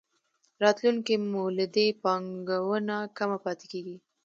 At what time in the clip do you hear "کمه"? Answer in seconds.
3.17-3.37